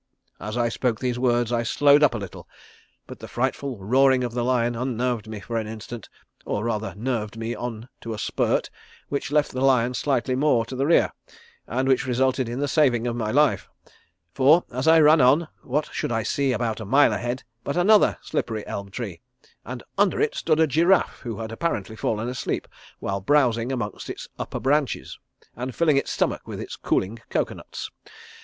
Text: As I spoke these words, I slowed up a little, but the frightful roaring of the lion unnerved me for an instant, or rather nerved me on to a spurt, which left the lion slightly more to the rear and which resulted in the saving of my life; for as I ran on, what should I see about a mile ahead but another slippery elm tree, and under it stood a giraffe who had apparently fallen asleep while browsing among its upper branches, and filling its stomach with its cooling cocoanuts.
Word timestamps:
As 0.39 0.57
I 0.57 0.67
spoke 0.69 0.99
these 0.99 1.19
words, 1.19 1.51
I 1.51 1.61
slowed 1.61 2.01
up 2.01 2.15
a 2.15 2.17
little, 2.17 2.47
but 3.05 3.19
the 3.19 3.27
frightful 3.27 3.77
roaring 3.77 4.23
of 4.23 4.31
the 4.33 4.43
lion 4.43 4.75
unnerved 4.75 5.27
me 5.27 5.39
for 5.39 5.57
an 5.57 5.67
instant, 5.67 6.09
or 6.43 6.63
rather 6.63 6.95
nerved 6.97 7.37
me 7.37 7.53
on 7.53 7.87
to 7.99 8.15
a 8.15 8.17
spurt, 8.17 8.71
which 9.09 9.29
left 9.31 9.51
the 9.51 9.61
lion 9.61 9.93
slightly 9.93 10.35
more 10.35 10.65
to 10.65 10.75
the 10.75 10.87
rear 10.87 11.11
and 11.67 11.87
which 11.87 12.07
resulted 12.07 12.49
in 12.49 12.59
the 12.59 12.67
saving 12.67 13.05
of 13.05 13.15
my 13.15 13.29
life; 13.29 13.69
for 14.33 14.63
as 14.71 14.87
I 14.87 14.99
ran 14.99 15.21
on, 15.21 15.49
what 15.61 15.89
should 15.93 16.11
I 16.11 16.23
see 16.23 16.51
about 16.51 16.79
a 16.79 16.83
mile 16.85 17.13
ahead 17.13 17.43
but 17.63 17.77
another 17.77 18.17
slippery 18.23 18.65
elm 18.65 18.89
tree, 18.89 19.21
and 19.63 19.83
under 19.99 20.19
it 20.19 20.33
stood 20.33 20.59
a 20.59 20.65
giraffe 20.65 21.19
who 21.19 21.37
had 21.37 21.51
apparently 21.51 21.95
fallen 21.95 22.27
asleep 22.27 22.67
while 22.97 23.21
browsing 23.21 23.71
among 23.71 23.93
its 24.07 24.27
upper 24.39 24.59
branches, 24.59 25.19
and 25.55 25.75
filling 25.75 25.97
its 25.97 26.11
stomach 26.11 26.47
with 26.47 26.59
its 26.59 26.75
cooling 26.75 27.19
cocoanuts. 27.29 27.91